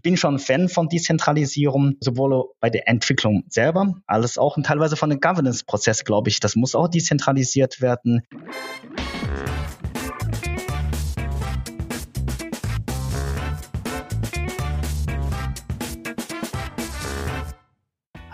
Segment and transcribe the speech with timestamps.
[0.00, 5.10] Ich bin schon Fan von Dezentralisierung, sowohl bei der Entwicklung selber, als auch teilweise von
[5.10, 6.40] den Governance-Prozess, glaube ich.
[6.40, 8.22] Das muss auch dezentralisiert werden.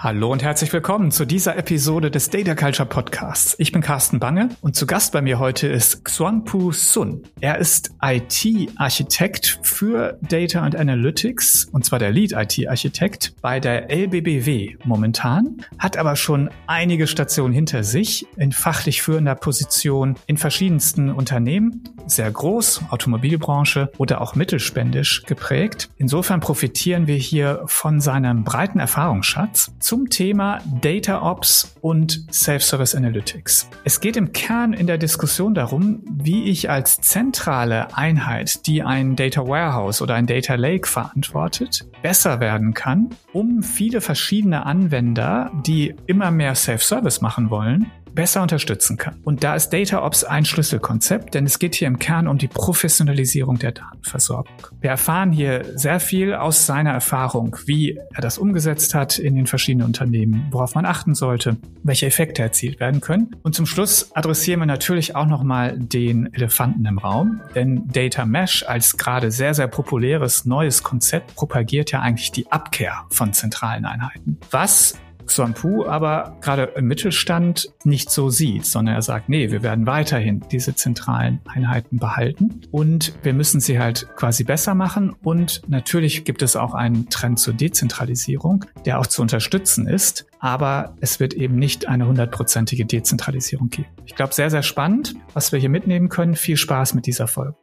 [0.07, 3.57] Hallo und herzlich willkommen zu dieser Episode des Data Culture Podcasts.
[3.59, 7.25] Ich bin Carsten Bange und zu Gast bei mir heute ist Xuanpu Sun.
[7.41, 14.77] Er ist IT-Architekt für Data and Analytics und zwar der Lead IT-Architekt bei der LBBW
[14.85, 21.83] momentan, hat aber schon einige Stationen hinter sich in fachlich führender Position in verschiedensten Unternehmen,
[22.07, 25.89] sehr groß, Automobilbranche oder auch mittelspändisch geprägt.
[25.97, 29.73] Insofern profitieren wir hier von seinem breiten Erfahrungsschatz.
[29.81, 33.71] Zu zum Thema Data Ops und Self-Service Analytics.
[33.83, 39.17] Es geht im Kern in der Diskussion darum, wie ich als zentrale Einheit, die ein
[39.17, 45.95] Data Warehouse oder ein Data Lake verantwortet, besser werden kann, um viele verschiedene Anwender, die
[46.07, 49.21] immer mehr Self-Service machen wollen, besser unterstützen kann.
[49.23, 53.61] Und da ist DataOps ein Schlüsselkonzept, denn es geht hier im Kern um die Professionalisierung
[53.61, 54.57] der Datenversorgung.
[54.81, 59.47] Wir erfahren hier sehr viel aus seiner Erfahrung, wie er das umgesetzt hat in den
[59.47, 63.37] verschiedenen Unternehmen, worauf man achten sollte, welche Effekte erzielt werden können.
[63.45, 68.65] Und zum Schluss adressieren wir natürlich auch nochmal den Elefanten im Raum, denn Data Mesh
[68.67, 74.39] als gerade sehr, sehr populäres neues Konzept propagiert ja eigentlich die Abkehr von zentralen Einheiten.
[74.51, 74.95] Was
[75.27, 80.45] Xuanpu aber gerade im Mittelstand nicht so sieht, sondern er sagt, nee, wir werden weiterhin
[80.51, 86.43] diese zentralen Einheiten behalten und wir müssen sie halt quasi besser machen und natürlich gibt
[86.43, 91.57] es auch einen Trend zur Dezentralisierung, der auch zu unterstützen ist, aber es wird eben
[91.57, 93.89] nicht eine hundertprozentige Dezentralisierung geben.
[94.05, 96.37] Ich glaube, sehr, sehr spannend, was wir hier mitnehmen können.
[96.37, 97.57] Viel Spaß mit dieser Folge.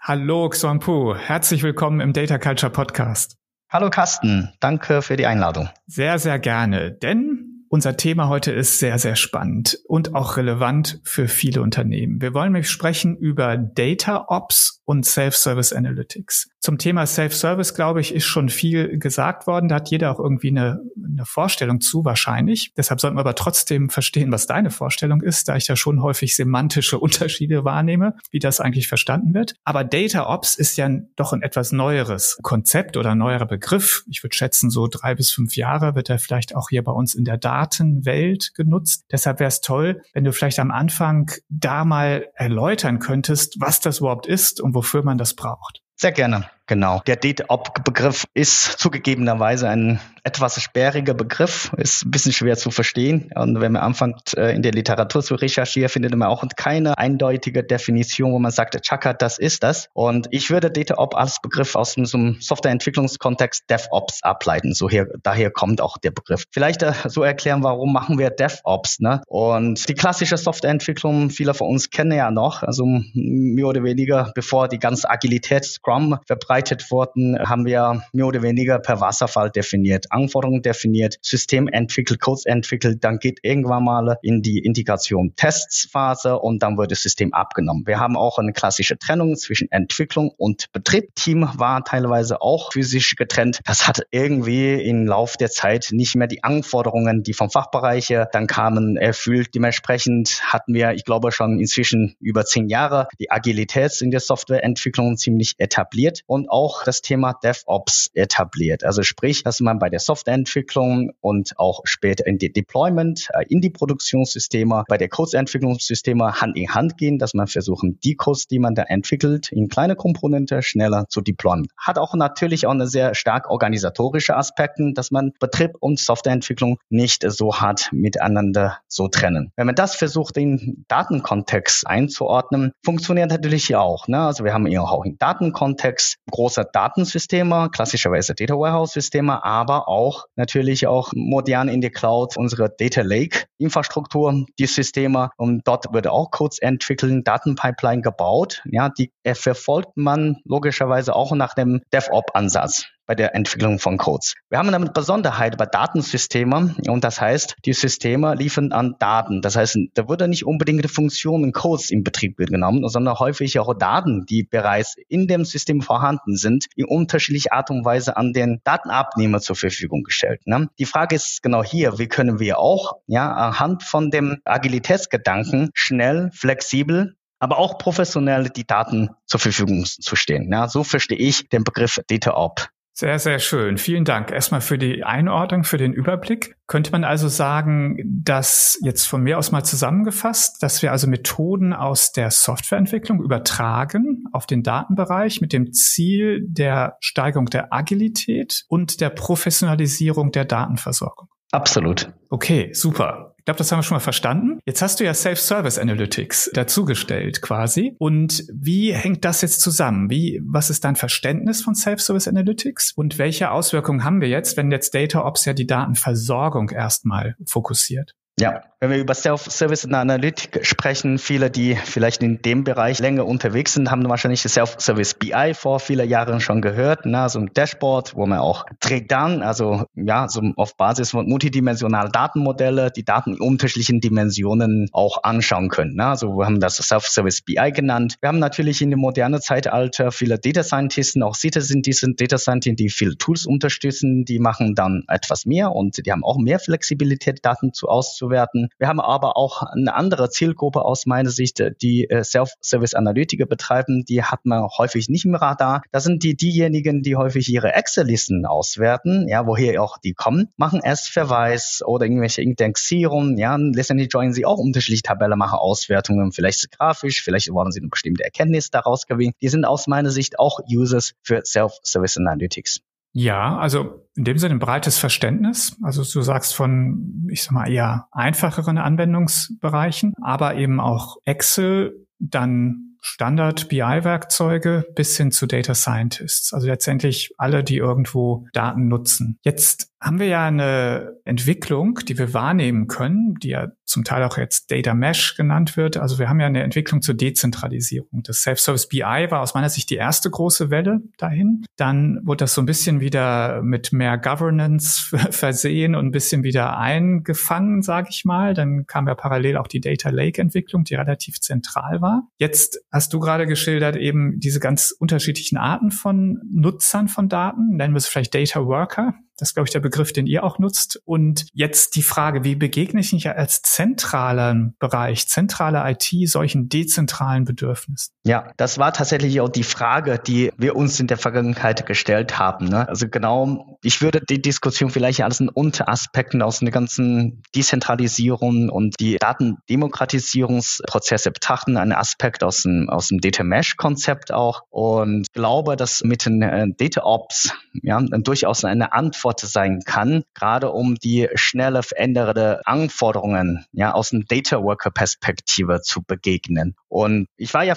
[0.00, 3.39] Hallo Xuanpu, herzlich willkommen im Data Culture Podcast.
[3.72, 5.68] Hallo Carsten, danke für die Einladung.
[5.86, 11.28] Sehr, sehr gerne, denn unser Thema heute ist sehr, sehr spannend und auch relevant für
[11.28, 12.20] viele Unternehmen.
[12.20, 16.49] Wir wollen nämlich sprechen über Data Ops und Self-Service Analytics.
[16.60, 19.70] Zum Thema Self-Service, glaube ich, ist schon viel gesagt worden.
[19.70, 22.74] Da hat jeder auch irgendwie eine, eine Vorstellung zu, wahrscheinlich.
[22.76, 26.36] Deshalb sollten wir aber trotzdem verstehen, was deine Vorstellung ist, da ich da schon häufig
[26.36, 29.54] semantische Unterschiede wahrnehme, wie das eigentlich verstanden wird.
[29.64, 34.04] Aber Data Ops ist ja doch ein etwas neueres Konzept oder neuerer Begriff.
[34.10, 37.14] Ich würde schätzen, so drei bis fünf Jahre wird er vielleicht auch hier bei uns
[37.14, 39.06] in der Datenwelt genutzt.
[39.10, 44.00] Deshalb wäre es toll, wenn du vielleicht am Anfang da mal erläutern könntest, was das
[44.00, 45.80] überhaupt ist und wofür man das braucht.
[46.00, 46.48] Sehr gerne.
[46.70, 47.02] Genau.
[47.04, 53.30] Der DATE-Op-Begriff ist zugegebenerweise ein etwas sperriger Begriff, ist ein bisschen schwer zu verstehen.
[53.34, 57.64] Und wenn man anfängt, äh, in der Literatur zu recherchieren, findet man auch keine eindeutige
[57.64, 59.88] Definition, wo man sagt, Chaka, das ist das.
[59.94, 64.72] Und ich würde DataOps als Begriff aus einem Softwareentwicklungskontext DevOps ableiten.
[64.72, 66.44] So hier, daher kommt auch der Begriff.
[66.52, 69.22] Vielleicht äh, so erklären, warum machen wir DevOps, ne?
[69.26, 74.68] Und die klassische Softwareentwicklung, viele von uns kennen ja noch, also mehr oder weniger, bevor
[74.68, 80.06] die ganze Agilität Scrum verbreitet vorbereitet wurden, haben wir mehr oder weniger per Wasserfall definiert,
[80.10, 86.62] Anforderungen definiert, System entwickelt, Codes entwickelt, dann geht irgendwann mal in die Integration Testsphase und
[86.62, 87.86] dann wird das System abgenommen.
[87.86, 91.14] Wir haben auch eine klassische Trennung zwischen Entwicklung und Betrieb.
[91.14, 93.60] Team war teilweise auch physisch getrennt.
[93.64, 98.46] Das hat irgendwie im Lauf der Zeit nicht mehr die Anforderungen, die vom Fachbereich dann
[98.46, 99.54] kamen, erfüllt.
[99.54, 105.16] Dementsprechend hatten wir, ich glaube, schon inzwischen über zehn Jahre die Agilität in der Softwareentwicklung
[105.16, 108.84] ziemlich etabliert und auch das Thema DevOps etabliert.
[108.84, 113.60] Also sprich, dass man bei der Softwareentwicklung und auch später in die Deployment, äh, in
[113.60, 118.58] die Produktionssysteme, bei der Codeentwicklungssysteme Hand in Hand gehen, dass man versuchen, die Codes, die
[118.58, 121.68] man da entwickelt, in kleine Komponente schneller zu deployen.
[121.76, 127.24] Hat auch natürlich auch eine sehr stark organisatorische Aspekte, dass man Betrieb und Softwareentwicklung nicht
[127.28, 129.52] so hart miteinander so trennen.
[129.56, 134.08] Wenn man das versucht, den Datenkontext einzuordnen, funktioniert natürlich auch.
[134.08, 134.20] Ne?
[134.20, 140.26] Also wir haben hier auch im Datenkontext großer Datensysteme, klassischerweise Data Warehouse Systeme, aber auch
[140.36, 146.06] natürlich auch modern in die Cloud unsere Data Lake Infrastruktur, die Systeme und dort wird
[146.06, 148.62] auch Codes entwickeln, Datenpipeline gebaut.
[148.64, 154.36] Ja, die verfolgt man logischerweise auch nach dem DevOps Ansatz bei der Entwicklung von Codes.
[154.50, 159.42] Wir haben eine Besonderheit bei Datensystemen und das heißt, die Systeme liefern an Daten.
[159.42, 164.26] Das heißt, da wurde nicht unbedingt Funktionen Codes in Betrieb genommen, sondern häufig auch Daten,
[164.26, 169.40] die bereits in dem System vorhanden sind, in unterschiedlicher Art und Weise an den Datenabnehmer
[169.40, 170.42] zur Verfügung gestellt.
[170.44, 170.68] Ne?
[170.78, 176.30] Die Frage ist genau hier, wie können wir auch ja, anhand von dem Agilitätsgedanken schnell,
[176.32, 180.52] flexibel aber auch professionell die Daten zur Verfügung zu stehen.
[180.52, 182.68] Ja, so verstehe ich den Begriff Data Op.
[183.00, 183.78] Sehr, sehr schön.
[183.78, 186.58] Vielen Dank erstmal für die Einordnung, für den Überblick.
[186.66, 191.72] Könnte man also sagen, dass jetzt von mir aus mal zusammengefasst, dass wir also Methoden
[191.72, 199.00] aus der Softwareentwicklung übertragen auf den Datenbereich mit dem Ziel der Steigerung der Agilität und
[199.00, 201.30] der Professionalisierung der Datenversorgung?
[201.52, 202.12] Absolut.
[202.28, 203.34] Okay, super.
[203.38, 204.60] Ich glaube, das haben wir schon mal verstanden.
[204.66, 207.96] Jetzt hast du ja Self-Service Analytics dazugestellt quasi.
[207.98, 210.10] Und wie hängt das jetzt zusammen?
[210.10, 212.92] Wie, was ist dein Verständnis von Self-Service Analytics?
[212.92, 218.14] Und welche Auswirkungen haben wir jetzt, wenn jetzt Data Ops ja die Datenversorgung erstmal fokussiert?
[218.38, 223.26] Ja, wenn wir über Self-Service und Analytik sprechen, viele, die vielleicht in dem Bereich länger
[223.26, 227.28] unterwegs sind, haben wahrscheinlich Self-Service BI vor vielen Jahren schon gehört, ne?
[227.28, 232.10] so ein Dashboard, wo man auch trägt dann, also ja, so auf Basis von multidimensionalen
[232.10, 235.96] Datenmodelle, die Daten in unterschiedlichen Dimensionen auch anschauen können.
[235.96, 236.06] Ne?
[236.06, 238.16] Also wir haben das Self-Service BI genannt.
[238.22, 242.38] Wir haben natürlich in dem modernen Zeitalter viele Data Scientisten, auch Citizen, die sind Data
[242.38, 246.58] Scientisten, die viele Tools unterstützen, die machen dann etwas mehr und die haben auch mehr
[246.58, 248.68] Flexibilität, Daten zu auszuwählen werden.
[248.78, 254.04] Wir haben aber auch eine andere Zielgruppe aus meiner Sicht, die äh, Self-Service-Analytiker betreiben.
[254.04, 255.82] Die hat man häufig nicht im Radar.
[255.92, 260.82] Das sind die diejenigen, die häufig ihre Excel-Listen auswerten, ja, woher auch die kommen, machen
[260.82, 267.22] S-Verweis oder irgendwelche Indexierungen, ja, letztendlich joinen sie auch unterschiedliche Tabellen, machen Auswertungen, vielleicht grafisch,
[267.22, 269.32] vielleicht wollen sie eine bestimmte Erkenntnis daraus gewinnen.
[269.40, 272.80] Die sind aus meiner Sicht auch Users für Self-Service Analytics.
[273.12, 275.76] Ja, also in dem Sinne ein breites Verständnis.
[275.82, 282.90] Also du sagst von, ich sag mal, eher einfacheren Anwendungsbereichen, aber eben auch Excel, dann
[283.02, 286.52] Standard-BI-Werkzeuge bis hin zu Data Scientists.
[286.52, 289.38] Also letztendlich alle, die irgendwo Daten nutzen.
[289.42, 294.38] Jetzt haben wir ja eine Entwicklung, die wir wahrnehmen können, die ja zum Teil auch
[294.38, 295.96] jetzt Data Mesh genannt wird.
[295.96, 298.22] Also wir haben ja eine Entwicklung zur Dezentralisierung.
[298.22, 301.64] Das Self-Service BI war aus meiner Sicht die erste große Welle dahin.
[301.76, 306.78] Dann wurde das so ein bisschen wieder mit mehr Governance versehen und ein bisschen wieder
[306.78, 308.54] eingefangen, sage ich mal.
[308.54, 312.28] Dann kam ja parallel auch die Data Lake Entwicklung, die relativ zentral war.
[312.38, 317.76] Jetzt hast du gerade geschildert eben diese ganz unterschiedlichen Arten von Nutzern von Daten.
[317.76, 320.58] Nennen wir es vielleicht Data Worker das ist, glaube ich, der Begriff, den ihr auch
[320.58, 321.00] nutzt.
[321.04, 327.44] Und jetzt die Frage, wie begegne ich mich als zentralen Bereich, zentrale IT solchen dezentralen
[327.44, 328.12] Bedürfnissen?
[328.24, 332.68] Ja, das war tatsächlich auch die Frage, die wir uns in der Vergangenheit gestellt haben.
[332.68, 332.86] Ne?
[332.88, 338.94] Also genau, ich würde die Diskussion vielleicht als einen Unteraspekten aus der ganzen Dezentralisierung und
[339.00, 345.76] die Datendemokratisierungsprozesse betrachten, einen Aspekt aus dem, aus dem Data Mesh Konzept auch und glaube,
[345.76, 350.96] dass mit den äh, Data Ops ja, durchaus eine Antwort Antwort sein kann, gerade um
[350.96, 356.74] die schnelle veränderte Anforderungen ja, aus dem Data Worker Perspektive zu begegnen.
[356.88, 357.74] Und ich war ja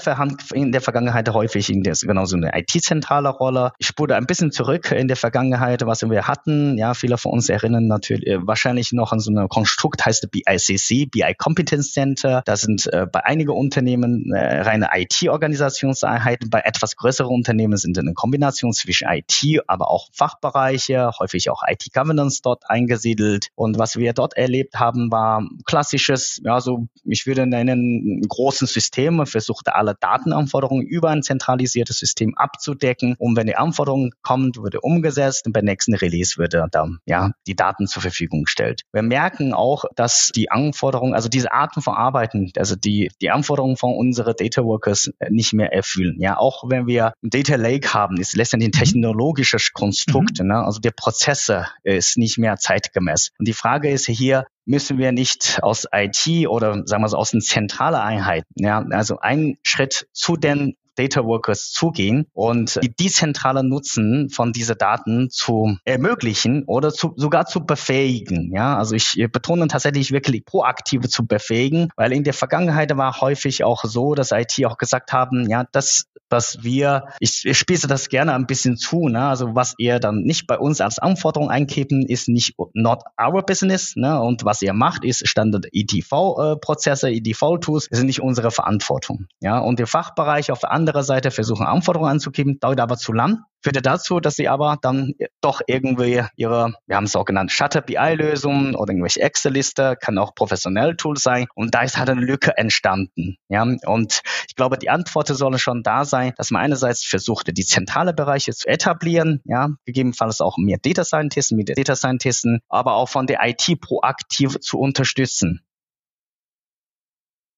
[0.53, 3.71] in der Vergangenheit häufig in der, genau so eine IT-zentrale Rolle.
[3.77, 6.77] Ich spule ein bisschen zurück in der Vergangenheit, was wir hatten.
[6.77, 11.11] Ja, viele von uns erinnern natürlich äh, wahrscheinlich noch an so ein Konstrukt, heißt BICC,
[11.11, 12.41] BI Competence Center.
[12.45, 16.49] Das sind äh, bei einigen Unternehmen äh, reine IT-Organisationseinheiten.
[16.49, 21.63] Bei etwas größeren Unternehmen sind eine Kombination zwischen IT, aber auch Fachbereiche, häufig natürlich auch
[21.67, 23.49] IT-Governance dort eingesiedelt.
[23.55, 29.25] Und was wir dort erlebt haben, war klassisches, ja, so, ich würde nennen, großen System,
[29.25, 33.15] versuchte alle Datenanforderungen über ein zentralisiertes System abzudecken.
[33.17, 37.55] Und wenn die Anforderung kommt, würde umgesetzt und beim nächsten Release würde dann, ja, die
[37.55, 38.81] Daten zur Verfügung gestellt.
[38.91, 43.77] Wir merken auch, dass die Anforderungen, also diese Arten von Arbeiten, also die, die Anforderungen
[43.77, 46.17] von unseren Data Workers nicht mehr erfüllen.
[46.19, 48.83] Ja, auch wenn wir ein Data Lake haben, ist letztendlich ein mhm.
[48.83, 50.47] technologisches Konstrukt, mhm.
[50.47, 50.63] ne?
[50.63, 53.31] also der Prozess Prozesse ist nicht mehr zeitgemäß.
[53.39, 57.33] Und die Frage ist hier, müssen wir nicht aus IT oder sagen wir so aus
[57.33, 63.63] einer zentralen Einheit, ja, also einen Schritt zu den Data Workers zugehen und die dezentrale
[63.63, 68.51] Nutzen von diesen Daten zu ermöglichen oder zu, sogar zu befähigen.
[68.53, 73.63] Ja, also ich betone tatsächlich wirklich proaktive zu befähigen, weil in der Vergangenheit war häufig
[73.63, 78.09] auch so, dass IT auch gesagt haben, ja, das was wir, ich, ich spieße das
[78.09, 79.27] gerne ein bisschen zu, ne?
[79.27, 83.95] also was ihr dann nicht bei uns als Anforderung einkippen, ist nicht not our business
[83.95, 84.19] ne?
[84.19, 89.27] und was ihr macht, ist Standard EDV-Prozesse, äh, EDV-Tools, sind nicht unsere Verantwortung.
[89.39, 89.59] Ja?
[89.59, 93.81] Und der Fachbereich auf der anderen Seite versuchen Anforderungen anzukippen, dauert aber zu lang führte
[93.81, 98.75] dazu, dass sie aber dann doch irgendwie ihre, wir haben es auch genannt, Shutter BI-Lösungen
[98.75, 101.47] oder irgendwelche Excel-Liste, kann auch professionell Tool sein.
[101.55, 103.37] Und da ist halt eine Lücke entstanden.
[103.47, 107.65] Ja, und ich glaube, die Antworten sollen schon da sein, dass man einerseits versucht, die
[107.65, 113.09] zentrale Bereiche zu etablieren, ja, gegebenenfalls auch mehr Data Scientisten, mit Data Scientisten, aber auch
[113.09, 115.61] von der IT proaktiv zu unterstützen.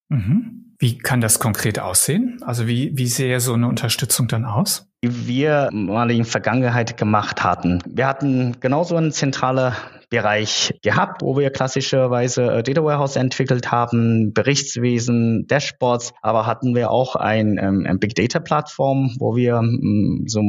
[0.09, 0.75] Mhm.
[0.77, 2.41] Wie kann das konkret aussehen?
[2.43, 4.91] Also wie, wie sähe so eine Unterstützung dann aus?
[5.05, 7.83] Wie wir mal in der Vergangenheit gemacht hatten.
[7.85, 9.73] Wir hatten genauso einen zentralen
[10.09, 16.89] Bereich gehabt, wo wir klassischerweise äh, Data Warehouse entwickelt haben, Berichtswesen, Dashboards, aber hatten wir
[16.89, 20.41] auch ein, ähm, ein Big Data Plattform, wo wir ähm, so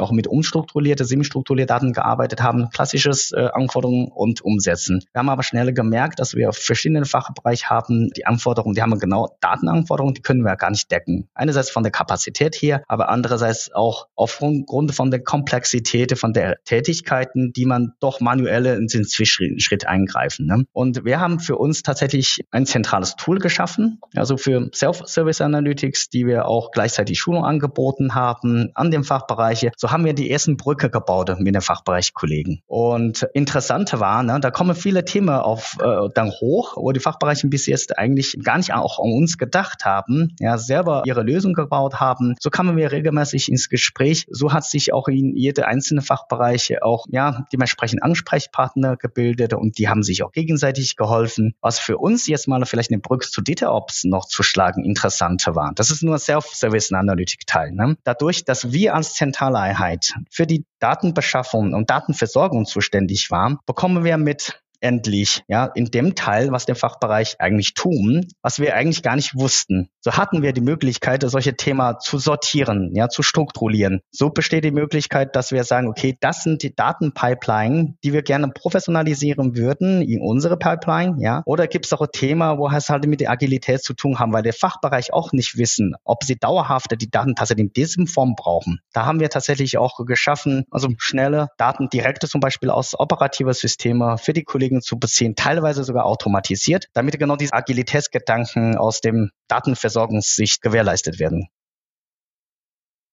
[0.00, 5.04] auch mit unstrukturierte, semi-strukturierte Daten gearbeitet haben, klassisches äh, Anforderungen und Umsetzen.
[5.12, 9.36] Wir haben aber schnell gemerkt, dass wir verschiedene Fachbereiche haben, die Anforderungen, die haben genau
[9.40, 11.28] Datenanforderungen, die können wir gar nicht decken.
[11.34, 17.52] Einerseits von der Kapazität her, aber andererseits auch aufgrund von der Komplexität von der Tätigkeiten,
[17.52, 20.46] die man doch manuell in den Zwischenschritt eingreifen.
[20.46, 20.64] Ne?
[20.72, 26.26] Und wir haben für uns tatsächlich ein zentrales Tool geschaffen, also für Self-Service Analytics, die
[26.26, 30.90] wir auch gleichzeitig Schulung angeboten haben an den Fachbereiche, so haben wir die ersten Brücke
[30.90, 32.62] gebaut mit den Fachbereichkollegen.
[32.66, 37.48] Und interessante war, ne, da kommen viele Themen auf äh, dann hoch, wo die Fachbereiche
[37.48, 42.00] bis jetzt eigentlich gar nicht auch an uns gedacht haben, ja, selber ihre Lösung gebaut
[42.00, 42.34] haben.
[42.40, 44.26] So kamen wir regelmäßig ins Gespräch.
[44.30, 49.88] So hat sich auch in jede einzelne Fachbereiche auch ja dementsprechend Ansprechpartner gebildet und die
[49.88, 51.54] haben sich auch gegenseitig geholfen.
[51.60, 55.72] Was für uns jetzt mal vielleicht eine Brücke zu DataOps noch zu schlagen interessanter war.
[55.74, 57.72] Das ist nur Self-Service Analytic Teil.
[57.72, 57.96] Ne?
[58.04, 64.16] Dadurch, dass wir als zentrale Einheit für die Datenbeschaffung und Datenversorgung zuständig war, bekommen wir
[64.16, 69.16] mit endlich, ja, in dem Teil, was der Fachbereich eigentlich tun, was wir eigentlich gar
[69.16, 69.88] nicht wussten.
[70.00, 74.00] So hatten wir die Möglichkeit, solche Themen zu sortieren, ja, zu strukturieren.
[74.10, 78.48] So besteht die Möglichkeit, dass wir sagen, okay, das sind die Datenpipeline, die wir gerne
[78.48, 81.42] professionalisieren würden in unsere Pipeline, ja.
[81.44, 84.32] Oder gibt es auch ein Thema, wo es halt mit der Agilität zu tun haben,
[84.32, 88.34] weil der Fachbereich auch nicht wissen, ob sie dauerhaft die Daten tatsächlich in diesem Form
[88.36, 88.80] brauchen.
[88.92, 94.16] Da haben wir tatsächlich auch geschaffen, also schnelle Daten direkte zum Beispiel aus operativer Systeme
[94.18, 99.30] für die Kollegen Kollegen zu beziehen, teilweise sogar automatisiert, damit genau diese Agilitätsgedanken aus dem
[99.48, 101.48] Datenversorgungssicht gewährleistet werden.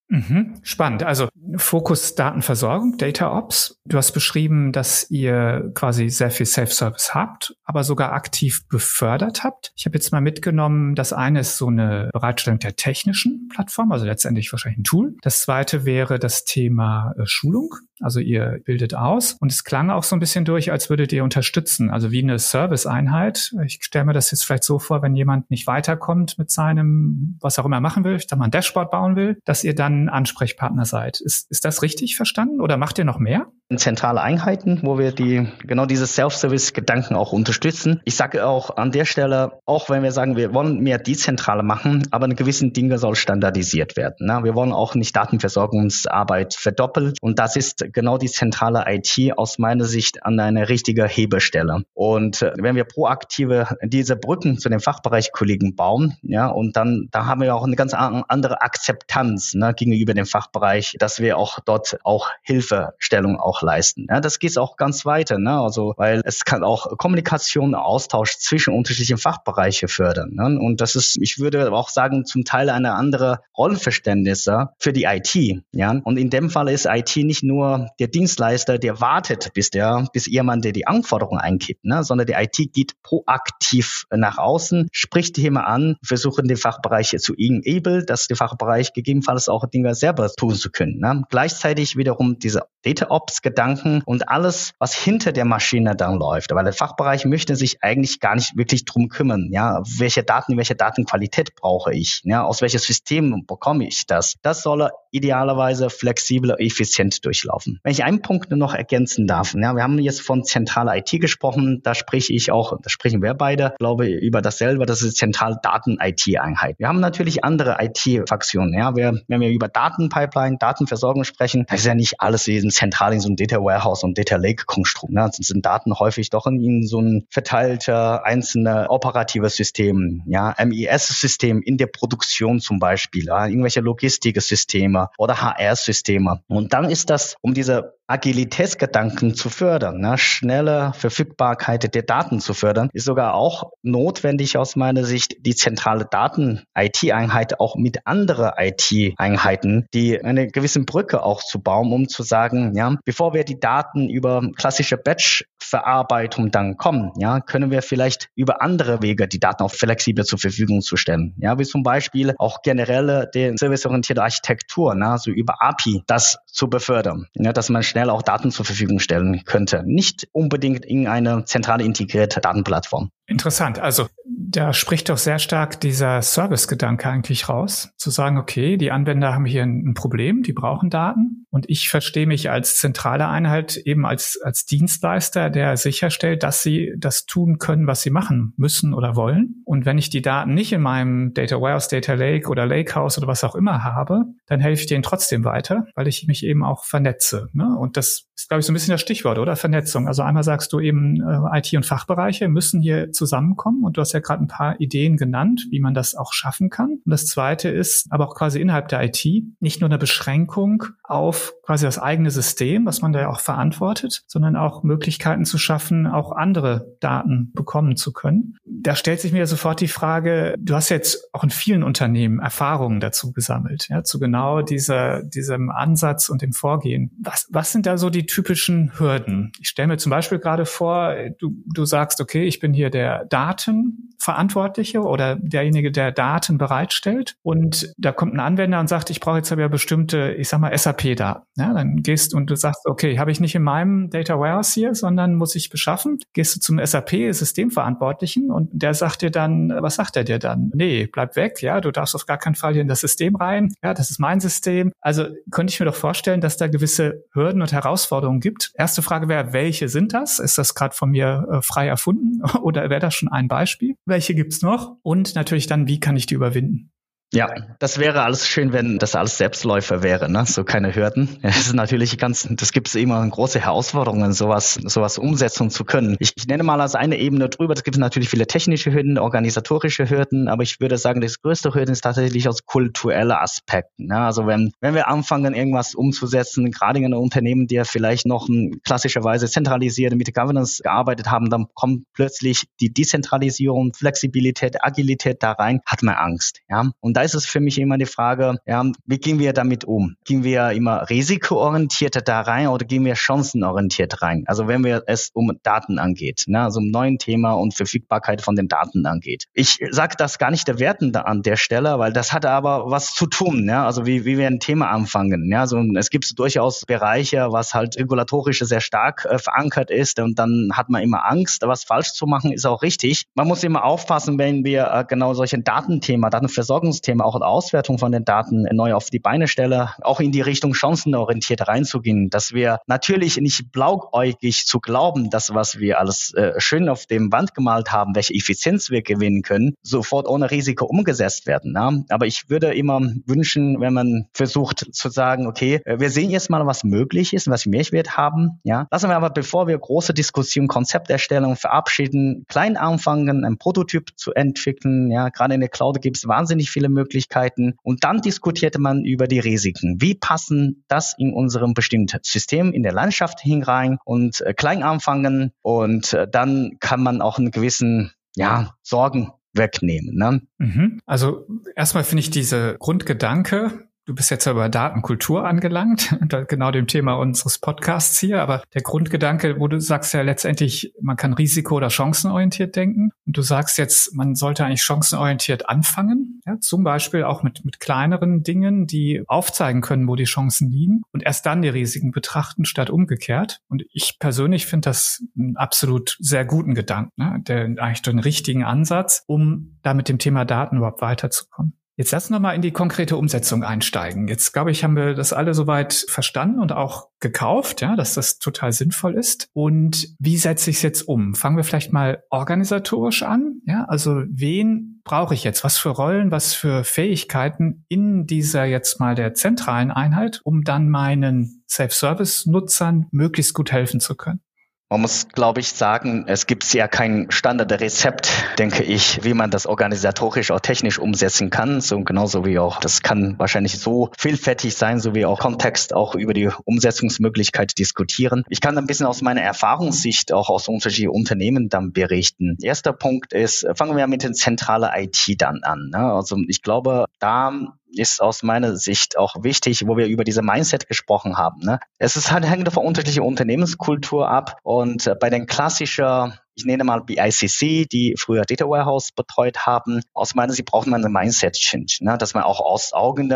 [0.07, 1.01] Mhm, spannend.
[1.01, 3.81] Also Fokus Datenversorgung, Data Ops.
[3.85, 9.73] Du hast beschrieben, dass ihr quasi sehr viel Self-Service habt, aber sogar aktiv befördert habt.
[9.75, 14.05] Ich habe jetzt mal mitgenommen, das eine ist so eine Bereitstellung der technischen Plattform, also
[14.05, 15.15] letztendlich wahrscheinlich ein Tool.
[15.23, 17.73] Das zweite wäre das Thema äh, Schulung.
[18.01, 21.23] Also ihr bildet aus und es klang auch so ein bisschen durch, als würdet ihr
[21.23, 23.51] unterstützen, also wie eine Serviceeinheit.
[23.65, 27.59] Ich stelle mir das jetzt vielleicht so vor, wenn jemand nicht weiterkommt mit seinem, was
[27.59, 30.85] auch immer machen will, ich sag mal ein Dashboard bauen will, dass ihr dann Ansprechpartner
[30.85, 31.21] seid.
[31.21, 33.47] Ist, ist das richtig verstanden oder macht ihr noch mehr?
[33.77, 37.99] zentrale Einheiten, wo wir die genau diese Self-Service-Gedanken auch unterstützen.
[38.05, 42.07] Ich sage auch an der Stelle, auch wenn wir sagen, wir wollen mehr dezentrale machen,
[42.11, 44.27] aber eine gewissen Dinge soll standardisiert werden.
[44.27, 44.41] Ne?
[44.43, 49.85] Wir wollen auch nicht Datenversorgungsarbeit verdoppeln und das ist genau die zentrale IT aus meiner
[49.85, 51.83] Sicht an einer richtigen Hebestelle.
[51.93, 57.25] Und äh, wenn wir proaktive diese Brücken zu den Fachbereichkollegen bauen, ja, und dann da
[57.25, 61.97] haben wir auch eine ganz andere Akzeptanz ne, gegenüber dem Fachbereich, dass wir auch dort
[62.03, 64.07] auch Hilfestellung auch leisten.
[64.09, 65.59] Ja, das geht auch ganz weiter, ne?
[65.59, 70.31] also weil es kann auch Kommunikation, Austausch zwischen unterschiedlichen Fachbereiche fördern.
[70.33, 70.59] Ne?
[70.59, 75.63] Und das ist, ich würde auch sagen, zum Teil eine andere Rollenverständnisse für die IT.
[75.71, 75.99] Ja?
[76.03, 80.25] Und in dem Fall ist IT nicht nur der Dienstleister, der wartet, bis der, bis
[80.25, 82.03] jemand, der die Anforderungen einkippt, ne?
[82.03, 88.05] sondern die IT geht proaktiv nach außen, spricht Themen an, versuchen die Fachbereiche zu enable,
[88.05, 90.99] dass der Fachbereich gegebenenfalls auch Dinge selber tun zu können.
[90.99, 91.23] Ne?
[91.29, 96.53] Gleichzeitig wiederum diese Data Ops Gedanken und alles, was hinter der Maschine dann läuft.
[96.53, 99.49] Weil der Fachbereich möchte sich eigentlich gar nicht wirklich drum kümmern.
[99.51, 102.21] Ja, welche Daten, welche Datenqualität brauche ich?
[102.23, 104.35] Ja, aus welchem System bekomme ich das?
[104.41, 107.64] Das soll idealerweise flexibel, effizient durchlaufen.
[107.83, 111.81] Wenn ich einen Punkt noch ergänzen darf, ja, wir haben jetzt von zentraler IT gesprochen,
[111.83, 115.57] da spreche ich auch, da sprechen wir beide, glaube ich, über dasselbe, das ist zentrale
[115.61, 116.79] Daten-IT-Einheit.
[116.79, 121.85] Wir haben natürlich andere IT-Faktionen, ja, wir, wenn wir über Datenpipeline, Datenversorgung sprechen, das ist
[121.85, 125.13] ja nicht alles in zentral in so ein Data Warehouse und Data Lake Konstrukt.
[125.13, 125.25] Ne?
[125.25, 131.61] Das sind Daten häufig doch in, in so ein verteilter einzelne operatives System, ja, MES-System
[131.61, 133.47] in der Produktion zum Beispiel, ja?
[133.47, 136.41] irgendwelche Logistiksysteme oder HR-Systeme.
[136.47, 140.17] Und dann ist das, um diese Agilitätsgedanken zu fördern, ne?
[140.17, 146.05] schnelle Verfügbarkeit der Daten zu fördern, ist sogar auch notwendig aus meiner Sicht, die zentrale
[146.05, 152.75] Daten-IT-Einheit auch mit anderen IT-Einheiten, die eine gewisse Brücke auch zu bauen, um zu sagen,
[152.75, 158.61] ja, bevor wir die Daten über klassische Batch-Verarbeitung dann kommen, ja, können wir vielleicht über
[158.61, 161.33] andere Wege die Daten auch flexibel zur Verfügung zu stellen.
[161.39, 166.69] Ja, wie zum Beispiel auch generelle die serviceorientierte Architektur, ne, also über API das zu
[166.69, 169.81] befördern, ja, dass man schnell auch Daten zur Verfügung stellen könnte.
[169.85, 173.09] Nicht unbedingt in eine zentrale integrierte Datenplattform.
[173.25, 173.79] Interessant.
[173.79, 179.33] Also da spricht doch sehr stark dieser Service-Gedanke eigentlich raus, zu sagen, okay, die Anwender
[179.33, 184.05] haben hier ein Problem, die brauchen Daten und ich verstehe mich als zentrale Einheit eben
[184.05, 189.15] als, als Dienstleister, der sicherstellt, dass sie das tun können, was sie machen müssen oder
[189.15, 189.63] wollen.
[189.65, 193.27] Und wenn ich die Daten nicht in meinem Data Warehouse, Data Lake oder Lakehouse oder
[193.27, 196.85] was auch immer habe, dann helfe ich denen trotzdem weiter, weil ich mich eben auch
[196.85, 197.47] vernetze.
[197.53, 197.75] Ne?
[197.85, 199.55] Und das ist, glaube ich, so ein bisschen das Stichwort, oder?
[199.55, 200.07] Vernetzung.
[200.07, 203.83] Also einmal sagst du eben, äh, IT und Fachbereiche müssen hier zusammenkommen.
[203.83, 206.99] Und du hast ja gerade ein paar Ideen genannt, wie man das auch schaffen kann.
[207.05, 209.25] Und das zweite ist aber auch quasi innerhalb der IT
[209.59, 214.23] nicht nur eine Beschränkung auf quasi das eigene System, was man da ja auch verantwortet,
[214.27, 218.57] sondern auch Möglichkeiten zu schaffen, auch andere Daten bekommen zu können.
[218.65, 222.99] Da stellt sich mir sofort die Frage, du hast jetzt auch in vielen Unternehmen Erfahrungen
[222.99, 227.11] dazu gesammelt, ja, zu genau dieser, diesem Ansatz und dem Vorgehen.
[227.21, 229.51] Was, was sind da so die typischen Hürden?
[229.59, 233.25] Ich stelle mir zum Beispiel gerade vor, du, du sagst, okay, ich bin hier der
[233.25, 239.37] Datenverantwortliche oder derjenige, der Daten bereitstellt und da kommt ein Anwender und sagt, ich brauche
[239.37, 241.43] jetzt aber ja bestimmte, ich sag mal, SAP-Daten.
[241.57, 244.95] Ja, dann gehst und du sagst, okay, habe ich nicht in meinem Data Warehouse hier,
[244.95, 246.19] sondern muss ich beschaffen.
[246.31, 250.71] Gehst du zum SAP-Systemverantwortlichen und der sagt dir dann, was sagt er dir dann?
[250.73, 253.73] Nee, bleib weg, ja, du darfst auf gar keinen Fall hier in das System rein.
[253.83, 254.93] Ja, das ist mein System.
[255.01, 258.71] Also könnte ich mir doch vorstellen, dass da gewisse Hürden und Herausforderungen gibt.
[258.75, 260.39] Erste Frage wäre, welche sind das?
[260.39, 263.95] Ist das gerade von mir äh, frei erfunden oder wäre das schon ein Beispiel?
[264.05, 264.97] Welche gibt's noch?
[265.01, 266.91] Und natürlich dann, wie kann ich die überwinden?
[267.35, 270.45] Ja, das wäre alles schön, wenn das alles Selbstläufer wäre, ne?
[270.45, 271.37] So keine Hürden.
[271.55, 276.15] Es ist natürlich ganz, das gibt es immer große Herausforderungen, sowas, sowas umsetzen zu können.
[276.19, 280.09] Ich, ich nenne mal als eine Ebene drüber, es gibt natürlich viele technische Hürden, organisatorische
[280.09, 284.07] Hürden, aber ich würde sagen, das größte Hürden ist tatsächlich aus kultureller Aspekten.
[284.07, 284.17] Ne?
[284.17, 288.47] Also wenn, wenn wir anfangen, irgendwas umzusetzen, gerade in einem Unternehmen, die ja vielleicht noch
[288.85, 295.81] klassischerweise zentralisiert mit Governance gearbeitet haben, dann kommt plötzlich die Dezentralisierung, Flexibilität, Agilität da rein,
[295.85, 296.61] hat man Angst.
[296.69, 296.91] Ja?
[297.01, 300.15] Und da ist es für mich immer die Frage, ja, wie gehen wir damit um?
[300.23, 304.43] Gehen wir immer risikoorientiert da rein oder gehen wir chancenorientiert rein?
[304.47, 308.55] Also wenn wir es um Daten angeht, ne, also um neuen Thema und Verfügbarkeit von
[308.55, 309.45] den Daten angeht.
[309.53, 313.13] Ich sage das gar nicht der Werten an der Stelle, weil das hat aber was
[313.13, 316.85] zu tun, ja, also wie, wie wir ein Thema anfangen, ja, also es gibt durchaus
[316.85, 321.63] Bereiche, was halt regulatorisch sehr stark äh, verankert ist und dann hat man immer Angst,
[321.65, 323.25] was falsch zu machen, ist auch richtig.
[323.33, 328.11] Man muss immer aufpassen, wenn wir äh, genau solche Datenthema, Datenversorgungsthema Thema auch Auswertung von
[328.11, 332.79] den Daten neu auf die Beine stelle, auch in die Richtung chancenorientiert reinzugehen, dass wir
[332.87, 337.91] natürlich nicht blauäugig zu glauben, dass was wir alles äh, schön auf dem Wand gemalt
[337.91, 341.71] haben, welche Effizienz wir gewinnen können, sofort ohne Risiko umgesetzt werden.
[341.71, 342.03] Ne?
[342.09, 346.49] Aber ich würde immer wünschen, wenn man versucht zu sagen, okay, äh, wir sehen jetzt
[346.49, 348.59] mal, was möglich ist, was wir Mehrwert haben.
[348.63, 354.33] Ja, lassen wir aber, bevor wir große Diskussionen, Konzepterstellung verabschieden, klein anfangen, ein Prototyp zu
[354.33, 355.11] entwickeln.
[355.11, 357.75] Ja, gerade in der Cloud gibt es wahnsinnig viele Möglichkeiten.
[357.83, 360.01] Und dann diskutierte man über die Risiken.
[360.01, 365.51] Wie passen das in unserem bestimmten System, in der Landschaft hinein und äh, klein anfangen
[365.61, 370.15] und äh, dann kann man auch einen gewissen, ja, Sorgen wegnehmen.
[370.15, 370.41] Ne?
[370.57, 370.99] Mhm.
[371.05, 376.15] Also erstmal finde ich diese Grundgedanke, Du bist jetzt bei Datenkultur angelangt,
[376.47, 378.39] genau dem Thema unseres Podcasts hier.
[378.39, 383.09] Aber der Grundgedanke, wo du sagst ja letztendlich, man kann risiko- oder chancenorientiert denken.
[383.25, 386.41] Und du sagst jetzt, man sollte eigentlich chancenorientiert anfangen.
[386.45, 391.01] Ja, zum Beispiel auch mit, mit kleineren Dingen, die aufzeigen können, wo die Chancen liegen.
[391.11, 393.61] Und erst dann die Risiken betrachten, statt umgekehrt.
[393.69, 397.39] Und ich persönlich finde das einen absolut sehr guten Gedanken, ne?
[397.47, 401.73] der eigentlich den richtigen Ansatz, um da mit dem Thema Daten überhaupt weiterzukommen.
[401.97, 404.27] Jetzt lass uns mal in die konkrete Umsetzung einsteigen.
[404.27, 408.37] Jetzt glaube ich, haben wir das alle soweit verstanden und auch gekauft, ja, dass das
[408.37, 409.47] total sinnvoll ist.
[409.53, 411.35] Und wie setze ich es jetzt um?
[411.35, 413.61] Fangen wir vielleicht mal organisatorisch an.
[413.65, 415.63] Ja, also wen brauche ich jetzt?
[415.63, 420.89] Was für Rollen, was für Fähigkeiten in dieser jetzt mal der zentralen Einheit, um dann
[420.89, 424.41] meinen Self-Service-Nutzern möglichst gut helfen zu können?
[424.89, 429.65] Man muss, glaube ich, sagen, es gibt ja kein Standardrezept, denke ich, wie man das
[429.65, 431.81] organisatorisch auch technisch umsetzen kann.
[431.81, 436.13] So genauso wie auch, das kann wahrscheinlich so vielfältig sein, so wie auch Kontext auch
[436.13, 438.43] über die Umsetzungsmöglichkeit diskutieren.
[438.47, 442.55] Ich kann ein bisschen aus meiner Erfahrungssicht auch aus unterschiedlichen Unternehmen dann berichten.
[442.61, 445.89] Erster Punkt ist, fangen wir mit den zentralen IT dann an.
[445.91, 445.97] Ne?
[445.97, 447.51] Also ich glaube, da
[447.97, 451.61] ist aus meiner Sicht auch wichtig, wo wir über diese Mindset gesprochen haben.
[451.61, 451.79] Ne?
[451.97, 456.85] Es ist halt hängt von unterschiedlicher Unternehmenskultur ab und äh, bei den klassischen ich nenne
[456.85, 460.01] mal BICC, die früher Data Warehouse betreut haben.
[460.13, 462.17] Aus meiner Sicht braucht man eine Mindset-Change, ne?
[462.17, 463.27] dass man auch aus Augen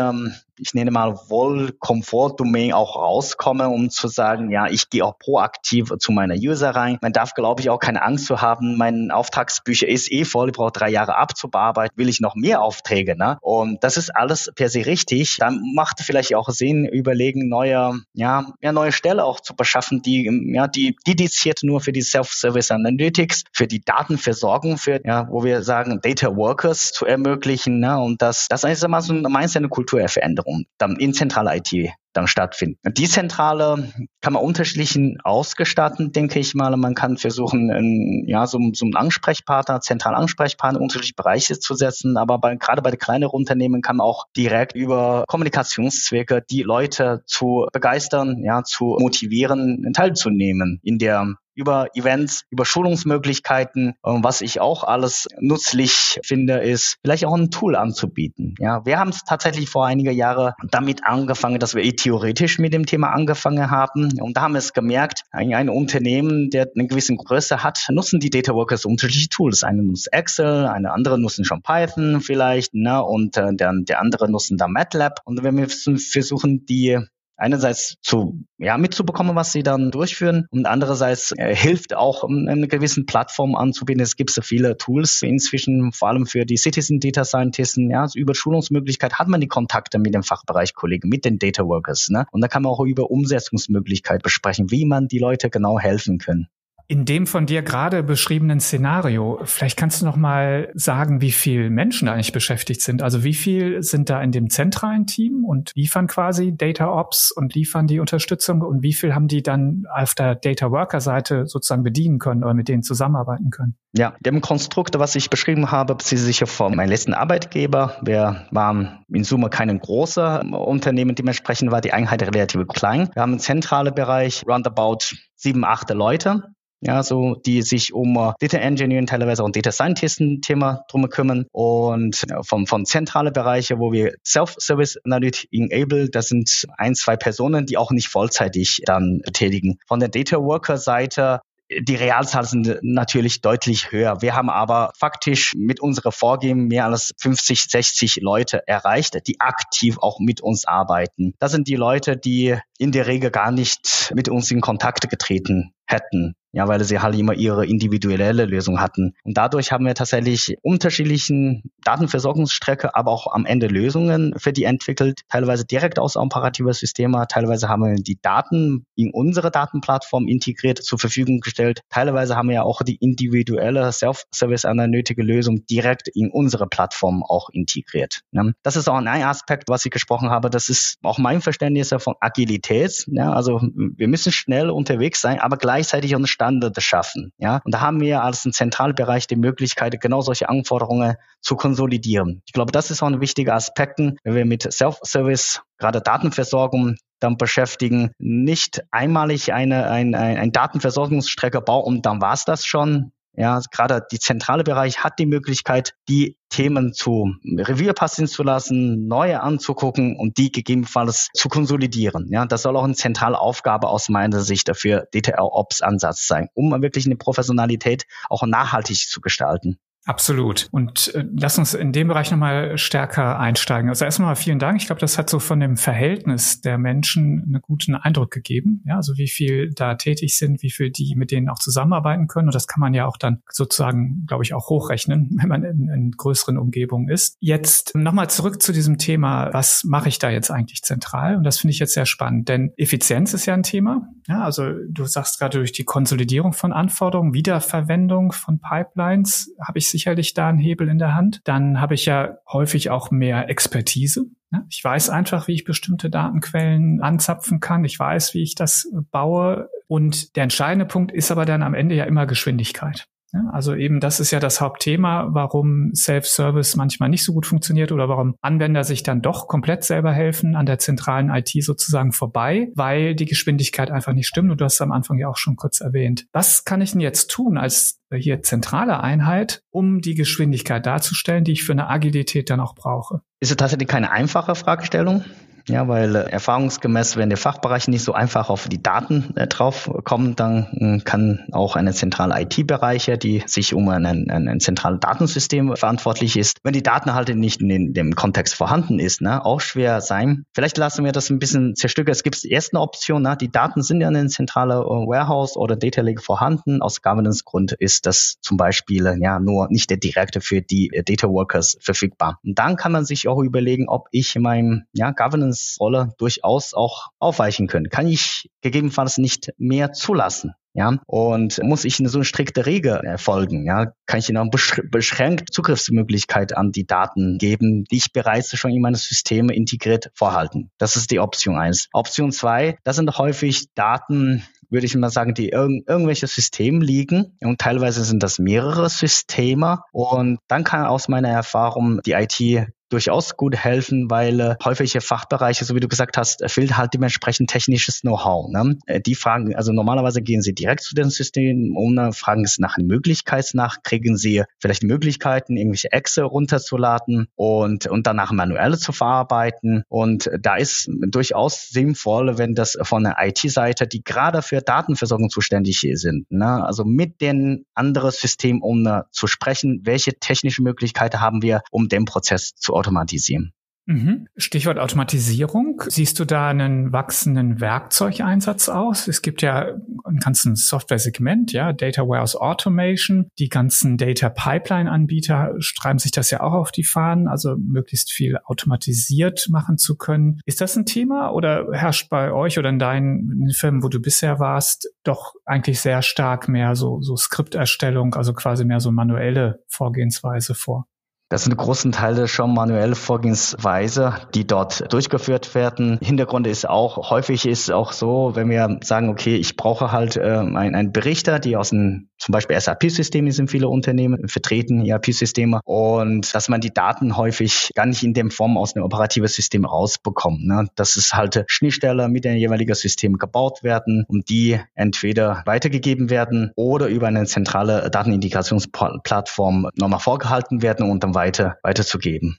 [0.60, 5.92] ich nenne mal wohl Komfort-Domain auch rauskomme, um zu sagen, ja, ich gehe auch proaktiv
[5.98, 6.98] zu meiner User rein.
[7.00, 10.54] Man darf, glaube ich, auch keine Angst zu haben, mein Auftragsbücher ist eh voll, ich
[10.54, 13.16] brauche drei Jahre abzubearbeiten, will ich noch mehr Aufträge.
[13.16, 13.38] Ne?
[13.40, 15.36] Und das ist alles per se richtig.
[15.38, 20.52] Dann macht vielleicht auch Sinn, überlegen, neue, ja, ja, neue Stelle auch zu beschaffen, die,
[20.54, 25.62] ja, die dediziert nur für die Self-Service Analytics, für die Datenversorgung, für, ja, wo wir
[25.62, 27.80] sagen, Data Workers zu ermöglichen.
[27.80, 27.98] Ne?
[27.98, 32.78] Und das, das ist einmal so eine, eine Kulturveränderung dann in zentrale IT dann stattfinden.
[32.92, 36.76] Die Zentrale kann man unterschiedlichen ausgestatten, denke ich mal.
[36.76, 42.16] Man kann versuchen, in, ja, so, so einen Ansprechpartner, zentralen Ansprechpartner, unterschiedliche Bereiche zu setzen.
[42.16, 47.22] Aber bei, gerade bei den kleineren Unternehmen kann man auch direkt über Kommunikationszwecke die Leute
[47.26, 53.94] zu begeistern, ja, zu motivieren, teilzunehmen in der über Events, über Schulungsmöglichkeiten.
[54.02, 58.54] Was ich auch alles nützlich finde, ist vielleicht auch ein Tool anzubieten.
[58.58, 62.86] Ja, wir haben es tatsächlich vor einiger Jahre damit angefangen, dass wir theoretisch mit dem
[62.86, 64.18] Thema angefangen haben.
[64.20, 68.20] Und da haben wir es gemerkt, ein, ein Unternehmen, der eine gewisse Größe hat, nutzen
[68.20, 69.64] die Data Workers unterschiedliche Tools.
[69.64, 73.02] Eine nutzt Excel, eine andere nutzen schon Python vielleicht, ne?
[73.04, 75.20] und äh, der, der andere nutzen da MATLAB.
[75.24, 76.98] Und wenn wir versuchen, die
[77.40, 82.68] einerseits zu, ja, mitzubekommen, was sie dann durchführen und andererseits äh, hilft auch, um eine
[82.68, 84.02] gewissen Plattform anzubieten.
[84.02, 88.18] Es gibt so viele Tools inzwischen, vor allem für die Citizen Data Scientisten, ja, also
[88.18, 92.26] über Schulungsmöglichkeit hat man die Kontakte mit dem Fachbereichkollegen, mit den Data Workers, ne?
[92.30, 96.48] Und da kann man auch über Umsetzungsmöglichkeit besprechen, wie man die Leute genau helfen können.
[96.90, 101.70] In dem von dir gerade beschriebenen Szenario, vielleicht kannst du noch mal sagen, wie viele
[101.70, 103.00] Menschen eigentlich beschäftigt sind.
[103.00, 107.54] Also wie viel sind da in dem zentralen Team und liefern quasi Data Ops und
[107.54, 111.84] liefern die Unterstützung und wie viel haben die dann auf der Data Worker Seite sozusagen
[111.84, 113.76] bedienen können oder mit denen zusammenarbeiten können?
[113.92, 117.98] Ja, dem Konstrukt, was ich beschrieben habe, bezieht sich von meinem letzten Arbeitgeber.
[118.02, 123.10] Wir waren in Summe kein großer Unternehmen, dementsprechend war die Einheit relativ klein.
[123.14, 126.42] Wir haben einen zentralen Bereich, roundabout sieben, acht Leute
[126.80, 131.46] ja, so die sich um uh, Data Engineering, teilweise auch Data Scientisten Thema drum kümmern
[131.52, 137.16] und äh, von, von zentrale Bereiche, wo wir Self-Service Analytics enable, das sind ein, zwei
[137.16, 139.78] Personen, die auch nicht vollzeitig dann betätigen.
[139.86, 141.40] Von der Data Worker Seite
[141.78, 144.20] die Realzahlen sind natürlich deutlich höher.
[144.22, 149.98] Wir haben aber faktisch mit unserer Vorgehen mehr als 50, 60 Leute erreicht, die aktiv
[150.00, 151.34] auch mit uns arbeiten.
[151.38, 155.72] Das sind die Leute, die in der Regel gar nicht mit uns in Kontakt getreten
[155.90, 159.14] hätten ja, weil sie halt immer ihre individuelle Lösung hatten.
[159.24, 165.20] Und dadurch haben wir tatsächlich unterschiedlichen Datenversorgungsstrecke, aber auch am Ende Lösungen für die entwickelt,
[165.28, 170.98] teilweise direkt aus operativer Systeme, teilweise haben wir die Daten in unsere Datenplattform integriert zur
[170.98, 177.22] Verfügung gestellt, teilweise haben wir ja auch die individuelle Self-Service-analytische Lösung direkt in unsere Plattform
[177.22, 178.20] auch integriert.
[178.32, 178.54] Ne?
[178.62, 182.14] Das ist auch ein Aspekt, was ich gesprochen habe, das ist auch mein Verständnis von
[182.20, 183.04] Agilität.
[183.06, 183.32] Ne?
[183.32, 187.32] Also wir müssen schnell unterwegs sein, aber gleichzeitig auch Standards schaffen.
[187.38, 187.60] Ja?
[187.64, 192.42] Und da haben wir als ein Zentralbereich die Möglichkeit, genau solche Anforderungen zu konsolidieren.
[192.46, 197.36] Ich glaube, das ist auch ein wichtiger Aspekt, wenn wir mit Self-Service, gerade Datenversorgung, dann
[197.36, 203.58] beschäftigen, nicht einmalig eine, ein, ein, ein Datenversorgungsstrecke bauen und dann war's das schon, ja,
[203.70, 209.40] gerade die zentrale Bereich hat die Möglichkeit, die Themen zu Revier passieren zu lassen, neue
[209.40, 212.28] anzugucken und die gegebenenfalls zu konsolidieren.
[212.30, 216.48] Ja, das soll auch eine zentrale Aufgabe aus meiner Sicht dafür DTL Ops Ansatz sein,
[216.52, 219.78] um wirklich eine Professionalität auch nachhaltig zu gestalten.
[220.06, 220.66] Absolut.
[220.70, 223.90] Und äh, lass uns in dem Bereich nochmal stärker einsteigen.
[223.90, 224.80] Also erstmal vielen Dank.
[224.80, 228.82] Ich glaube, das hat so von dem Verhältnis der Menschen einen guten Eindruck gegeben.
[228.86, 232.48] Ja, also wie viel da tätig sind, wie viel die mit denen auch zusammenarbeiten können.
[232.48, 235.88] Und das kann man ja auch dann sozusagen, glaube ich, auch hochrechnen, wenn man in,
[235.88, 237.36] in größeren Umgebungen ist.
[237.40, 239.52] Jetzt nochmal zurück zu diesem Thema.
[239.52, 241.36] Was mache ich da jetzt eigentlich zentral?
[241.36, 244.08] Und das finde ich jetzt sehr spannend, denn Effizienz ist ja ein Thema.
[244.28, 249.89] Ja, also du sagst gerade durch die Konsolidierung von Anforderungen, Wiederverwendung von Pipelines habe ich
[249.90, 251.40] sicherlich da einen Hebel in der Hand.
[251.44, 254.26] Dann habe ich ja häufig auch mehr Expertise.
[254.68, 257.84] Ich weiß einfach, wie ich bestimmte Datenquellen anzapfen kann.
[257.84, 259.68] Ich weiß, wie ich das baue.
[259.86, 263.06] Und der entscheidende Punkt ist aber dann am Ende ja immer Geschwindigkeit.
[263.52, 268.08] Also eben das ist ja das Hauptthema, warum Self-Service manchmal nicht so gut funktioniert oder
[268.08, 273.14] warum Anwender sich dann doch komplett selber helfen an der zentralen IT sozusagen vorbei, weil
[273.14, 274.50] die Geschwindigkeit einfach nicht stimmt.
[274.50, 276.26] Und du hast es am Anfang ja auch schon kurz erwähnt.
[276.32, 281.52] Was kann ich denn jetzt tun als hier zentrale Einheit, um die Geschwindigkeit darzustellen, die
[281.52, 283.20] ich für eine Agilität dann auch brauche?
[283.40, 285.24] Ist es tatsächlich keine einfache Fragestellung?
[285.70, 289.88] Ja, weil äh, erfahrungsgemäß, wenn der Fachbereich nicht so einfach auf die Daten äh, drauf
[290.04, 294.98] kommt, dann äh, kann auch eine zentrale IT-Bereiche, die sich um ein, ein, ein zentrales
[295.00, 299.44] Datensystem verantwortlich ist, wenn die Daten halt nicht in den, dem Kontext vorhanden ist, ne,
[299.44, 300.44] auch schwer sein.
[300.54, 302.12] Vielleicht lassen wir das ein bisschen zerstückeln.
[302.12, 305.56] Es gibt die erste Option, ne, die Daten sind ja in einem zentralen äh, Warehouse
[305.56, 306.82] oder Data Lake vorhanden.
[306.82, 311.28] Aus Governance-Grund ist das zum Beispiel äh, ja nur nicht der direkte für die Data
[311.28, 312.40] Workers verfügbar.
[312.42, 317.08] Und dann kann man sich auch überlegen, ob ich mein ja, Governance Rolle durchaus auch
[317.18, 317.88] aufweichen können.
[317.88, 320.54] Kann ich gegebenenfalls nicht mehr zulassen?
[320.72, 323.64] Ja, und muss ich eine so eine strikte Regel folgen?
[323.64, 328.70] Ja, kann ich ihnen auch beschränkt Zugriffsmöglichkeit an die Daten geben, die ich bereits schon
[328.70, 330.70] in meine Systeme integriert vorhalten?
[330.78, 331.88] Das ist die Option eins.
[331.92, 337.36] Option zwei, das sind häufig Daten, würde ich mal sagen, die irg irgendwelche Systeme liegen
[337.40, 343.36] und teilweise sind das mehrere Systeme und dann kann aus meiner Erfahrung die IT durchaus
[343.36, 348.00] gut helfen, weil äh, häufige Fachbereiche, so wie du gesagt hast, fehlt halt dementsprechend technisches
[348.00, 348.50] Know-how.
[348.50, 348.76] Ne?
[348.86, 352.60] Äh, die fragen, also normalerweise gehen sie direkt zu den Systemen um, ne, fragen sie
[352.60, 358.76] nach einer Möglichkeit nach, kriegen sie vielleicht Möglichkeiten, irgendwelche Excel runterzuladen und, und danach manuell
[358.76, 359.84] zu verarbeiten.
[359.88, 365.80] Und da ist durchaus sinnvoll, wenn das von der IT-Seite, die gerade für Datenversorgung zuständig
[365.94, 366.64] sind, ne?
[366.64, 371.88] also mit den anderen Systemen um ne, zu sprechen, welche technische Möglichkeiten haben wir, um
[371.88, 373.52] den Prozess zu automatisieren.
[373.90, 374.28] Mhm.
[374.36, 375.82] Stichwort Automatisierung.
[375.88, 379.08] Siehst du da einen wachsenden Werkzeugeinsatz aus?
[379.08, 383.26] Es gibt ja einen ganzen Software-Segment, ja, Data Warehouse Automation.
[383.40, 388.38] Die ganzen Data Pipeline-Anbieter schreiben sich das ja auch auf die Fahnen, also möglichst viel
[388.44, 390.40] automatisiert machen zu können.
[390.44, 394.38] Ist das ein Thema oder herrscht bei euch oder in deinen Firmen, wo du bisher
[394.38, 400.54] warst, doch eigentlich sehr stark mehr so, so Skripterstellung, also quasi mehr so manuelle Vorgehensweise
[400.54, 400.86] vor?
[401.30, 406.00] Das sind großen Teile schon manuelle Vorgehensweise, die dort durchgeführt werden.
[406.02, 410.22] Hintergrund ist auch, häufig ist auch so, wenn wir sagen, okay, ich brauche halt äh,
[410.22, 416.34] einen, einen Berichter, die aus einem zum Beispiel SAP-Systeme sind viele Unternehmen vertreten, ERP-Systeme, und
[416.34, 420.44] dass man die Daten häufig gar nicht in dem Form aus einem operativen System rausbekommt.
[420.44, 420.66] Ne?
[420.74, 426.50] Dass es halt Schnittstelle mit dem jeweiligen System gebaut werden und die entweder weitergegeben werden
[426.56, 432.38] oder über eine zentrale Datenintegrationsplattform nochmal vorgehalten werden und dann weiter, weiterzugeben.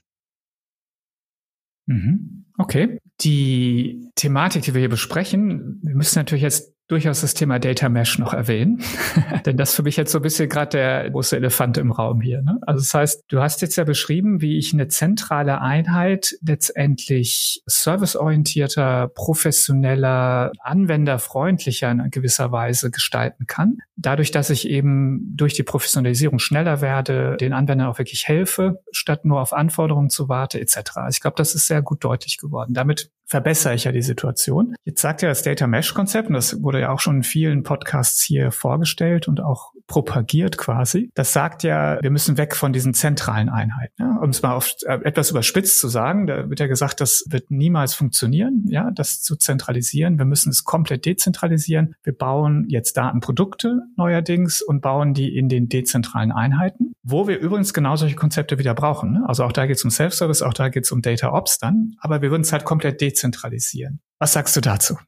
[1.86, 2.46] Mhm.
[2.58, 2.98] Okay.
[3.20, 8.18] Die Thematik, die wir hier besprechen, wir müssen natürlich jetzt durchaus das Thema Data Mesh
[8.18, 8.82] noch erwähnen,
[9.46, 12.20] denn das ist für mich jetzt so ein bisschen gerade der große Elefant im Raum
[12.20, 12.42] hier.
[12.42, 12.58] Ne?
[12.66, 19.08] Also das heißt, du hast jetzt ja beschrieben, wie ich eine zentrale Einheit letztendlich serviceorientierter,
[19.08, 23.78] professioneller, anwenderfreundlicher in gewisser Weise gestalten kann.
[23.96, 29.24] Dadurch, dass ich eben durch die Professionalisierung schneller werde, den Anwendern auch wirklich helfe, statt
[29.24, 30.76] nur auf Anforderungen zu warten etc.
[30.96, 32.74] Also ich glaube, das ist sehr gut deutlich geworden.
[32.74, 34.74] Damit verbessere ich ja die Situation.
[34.84, 37.62] Jetzt sagt ja das Data Mesh Konzept, und das wurde ja auch schon in vielen
[37.62, 41.10] Podcasts hier vorgestellt und auch propagiert quasi.
[41.14, 43.94] Das sagt ja, wir müssen weg von diesen zentralen Einheiten.
[43.98, 44.16] Ja?
[44.22, 47.50] Um es mal auf, äh, etwas überspitzt zu sagen, da wird ja gesagt, das wird
[47.50, 50.18] niemals funktionieren, ja, das zu zentralisieren.
[50.18, 51.94] Wir müssen es komplett dezentralisieren.
[52.02, 57.74] Wir bauen jetzt Datenprodukte neuerdings und bauen die in den dezentralen Einheiten, wo wir übrigens
[57.74, 59.12] genau solche Konzepte wieder brauchen.
[59.12, 59.24] Ne?
[59.26, 61.92] Also auch da geht es um Self-Service, auch da geht es um Data Ops dann,
[61.98, 64.00] aber wir würden es halt komplett dezentralisieren dezentralisieren.
[64.22, 64.98] Was sagst du dazu?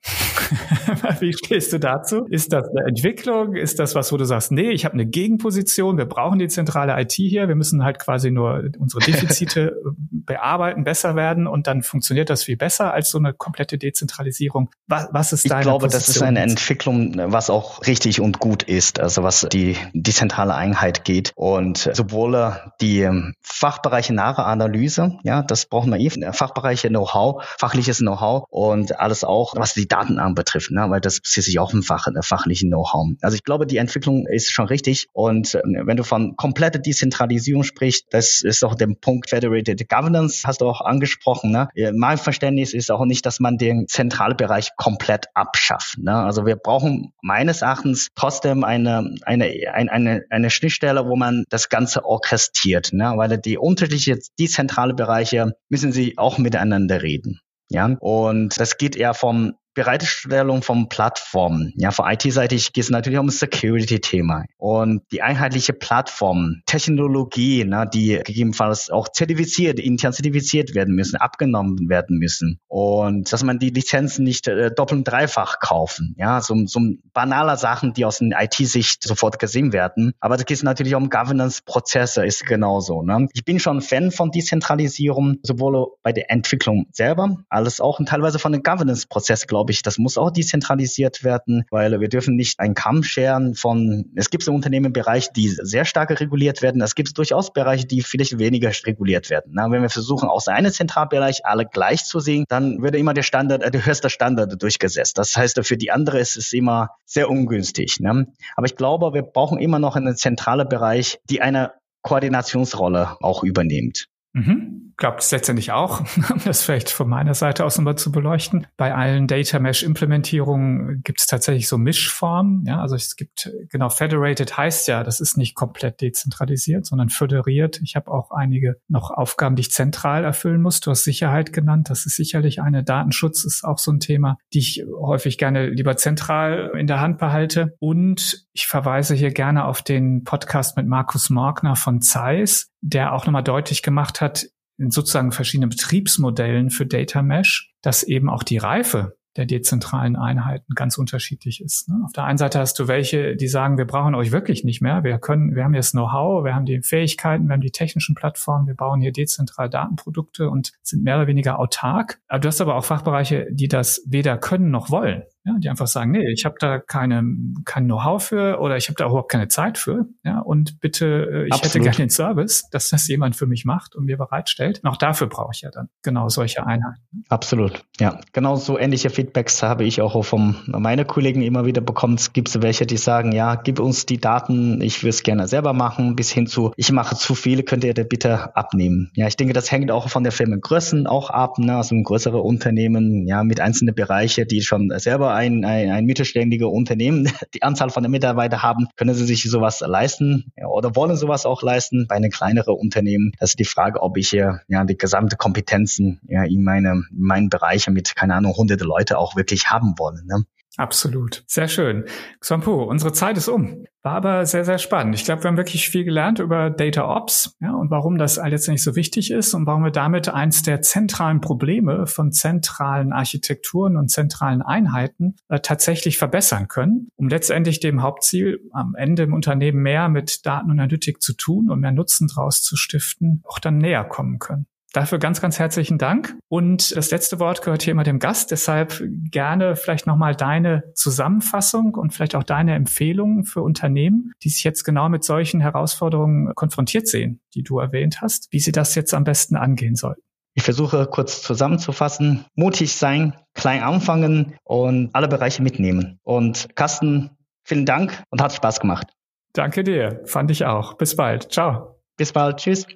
[1.21, 2.27] Wie stehst du dazu?
[2.31, 3.55] Ist das eine Entwicklung?
[3.55, 7.01] Ist das was, wo du sagst, nee, ich habe eine Gegenposition, wir brauchen die zentrale
[7.01, 9.77] IT hier, wir müssen halt quasi nur unsere Defizite
[10.11, 14.71] bearbeiten, besser werden und dann funktioniert das viel besser als so eine komplette Dezentralisierung.
[14.89, 18.41] Was, was ist deine Ich glaube, Position das ist eine Entwicklung, was auch richtig und
[18.41, 23.09] gut ist, also was die, die zentrale Einheit geht und sowohl die
[23.43, 29.55] Fachbereiche nahe Analyse, ja, das brauchen wir eben, Fachbereiche Know-how, fachliches Know-how und alles auch,
[29.57, 30.87] was die Daten anbetrifft, ne?
[30.89, 33.13] weil das bezieht sich auf ein Fach, äh, fachlichen Know-how.
[33.21, 35.07] Also ich glaube, die Entwicklung ist schon richtig.
[35.13, 40.47] Und äh, wenn du von kompletter Dezentralisierung sprichst, das ist auch der Punkt Federated Governance,
[40.47, 41.51] hast du auch angesprochen.
[41.51, 41.69] Ne?
[41.95, 45.99] Mein Verständnis ist auch nicht, dass man den Zentralbereich komplett abschafft.
[45.99, 46.15] Ne?
[46.15, 51.69] Also wir brauchen meines Erachtens trotzdem eine, eine, eine, eine, eine Schnittstelle, wo man das
[51.69, 53.13] Ganze orchestriert, ne?
[53.17, 57.41] weil die unterschiedlichen dezentrale Bereiche müssen sie auch miteinander reden.
[57.71, 61.73] Ja, und das geht eher vom Bereitstellung von Plattformen.
[61.77, 64.45] Ja, von IT-seitig geht es natürlich um Security-Thema.
[64.57, 71.89] Und die einheitliche Plattform, Technologie, na, die gegebenenfalls auch zertifiziert, intern zertifiziert werden müssen, abgenommen
[71.89, 72.61] werden müssen.
[72.69, 76.15] Und dass man die Lizenzen nicht äh, doppelt und dreifach kaufen.
[76.19, 76.81] Ja, so, so
[77.13, 80.13] banaler Sachen, die aus der IT-Sicht sofort gesehen werden.
[80.21, 83.03] Aber da geht es natürlich um Governance-Prozesse, ist genauso.
[83.03, 83.29] Ne?
[83.33, 88.53] Ich bin schon Fan von Dezentralisierung, sowohl bei der Entwicklung selber, als auch teilweise von
[88.53, 89.83] den Governance-Prozessen, glaube ich.
[89.83, 94.45] Das muss auch dezentralisiert werden, weil wir dürfen nicht einen Kamm scheren von, es gibt
[94.45, 96.81] so Unternehmenbereiche, die sehr stark reguliert werden.
[96.83, 99.53] Es gibt durchaus Bereiche, die vielleicht weniger reguliert werden.
[99.55, 103.23] Na, wenn wir versuchen, aus einem Zentralbereich alle gleich zu sehen, dann würde immer der
[103.23, 105.19] Standard, äh, der höchste Standard durchgesetzt.
[105.19, 108.01] Das heißt, für die andere ist es immer sehr ungünstig.
[108.01, 108.27] Ne?
[108.57, 111.73] Aber ich glaube, wir brauchen immer noch einen zentralen Bereich, die eine
[112.03, 114.07] Koordinationsrolle auch übernimmt.
[114.33, 118.67] Mhm glaube es letztendlich auch, um das vielleicht von meiner Seite aus nochmal zu beleuchten.
[118.77, 122.65] Bei allen Data Mesh Implementierungen gibt es tatsächlich so Mischformen.
[122.67, 127.81] Ja, also es gibt genau Federated heißt ja, das ist nicht komplett dezentralisiert, sondern föderiert.
[127.83, 130.81] Ich habe auch einige noch Aufgaben, die ich zentral erfüllen muss.
[130.81, 131.91] Du hast Sicherheit genannt.
[131.91, 132.85] Das ist sicherlich eine.
[132.85, 137.19] Datenschutz ist auch so ein Thema, die ich häufig gerne lieber zentral in der Hand
[137.19, 137.77] behalte.
[137.79, 143.27] Und ich verweise hier gerne auf den Podcast mit Markus Morgner von Zeiss, der auch
[143.27, 144.47] nochmal deutlich gemacht hat,
[144.79, 150.75] in sozusagen verschiedenen Betriebsmodellen für Data Mesh, dass eben auch die Reife der dezentralen Einheiten
[150.75, 151.89] ganz unterschiedlich ist.
[151.89, 151.97] Ne?
[152.05, 155.03] Auf der einen Seite hast du welche, die sagen, wir brauchen euch wirklich nicht mehr.
[155.03, 158.67] Wir können, wir haben jetzt Know-how, wir haben die Fähigkeiten, wir haben die technischen Plattformen,
[158.67, 162.21] wir bauen hier dezentral Datenprodukte und sind mehr oder weniger autark.
[162.29, 165.25] Aber du hast aber auch Fachbereiche, die das weder können noch wollen.
[165.47, 167.23] Ja, die einfach sagen, nee, ich habe da keine,
[167.67, 170.07] kein Know-how für oder ich habe da überhaupt keine Zeit für.
[170.25, 171.75] Ja, und bitte, äh, ich Absolut.
[171.75, 174.81] hätte gerne den Service, dass das jemand für mich macht und mir bereitstellt.
[174.83, 177.25] Und auch dafür brauche ich ja dann genau solche Einheiten.
[177.29, 177.85] Absolut.
[178.01, 182.15] Ja, genau so ähnliche Feedbacks habe ich auch von meinen Kollegen immer wieder bekommen.
[182.15, 185.75] Es gibt welche, die sagen, ja, gib uns die Daten, ich will es gerne selber
[185.75, 189.11] machen, bis hin zu, ich mache zu viele, könnt ihr da bitte abnehmen.
[189.15, 191.59] Ja, ich denke, das hängt auch von der Firmengrößen auch ab.
[191.59, 191.77] Ne?
[191.77, 197.31] Also größere Unternehmen, ja, mit einzelnen Bereiche, die schon selber ein, ein, ein mittelständiger Unternehmen
[197.55, 202.07] die Anzahl von Mitarbeitern haben, können sie sich sowas leisten oder wollen sowas auch leisten.
[202.09, 206.21] Bei einem kleineren Unternehmen, das ist die Frage, ob ich hier ja die gesamte Kompetenzen
[206.29, 210.27] ja in meine in meinen Bereichen mit keine Ahnung hunderte Leute auch wirklich haben wollen.
[210.27, 210.45] Ne?
[210.77, 211.45] Absolut.
[211.47, 212.05] Sehr schön.
[212.41, 213.85] Xampu, unsere Zeit ist um.
[214.03, 215.15] War aber sehr, sehr spannend.
[215.15, 218.83] Ich glaube, wir haben wirklich viel gelernt über Data Ops ja, und warum das letztendlich
[218.83, 224.11] so wichtig ist und warum wir damit eins der zentralen Probleme von zentralen Architekturen und
[224.11, 230.11] zentralen Einheiten äh, tatsächlich verbessern können, um letztendlich dem Hauptziel, am Ende im Unternehmen mehr
[230.11, 234.05] mit Daten und Analytik zu tun und mehr Nutzen draus zu stiften, auch dann näher
[234.05, 234.67] kommen können.
[234.95, 236.37] Dafür ganz, ganz herzlichen Dank.
[236.47, 238.53] Und das letzte Wort gehört hier immer dem Gast.
[238.53, 244.63] Deshalb gerne vielleicht nochmal deine Zusammenfassung und vielleicht auch deine Empfehlungen für Unternehmen, die sich
[244.63, 249.13] jetzt genau mit solchen Herausforderungen konfrontiert sehen, die du erwähnt hast, wie sie das jetzt
[249.15, 250.23] am besten angehen sollten.
[250.55, 252.45] Ich versuche kurz zusammenzufassen.
[252.55, 256.21] Mutig sein, klein anfangen und alle Bereiche mitnehmen.
[256.23, 257.31] Und Carsten,
[257.65, 259.09] vielen Dank und hat Spaß gemacht.
[259.55, 260.21] Danke dir.
[260.27, 260.95] Fand ich auch.
[260.95, 261.51] Bis bald.
[261.51, 261.99] Ciao.
[262.17, 262.59] Bis bald.
[262.59, 262.87] Tschüss.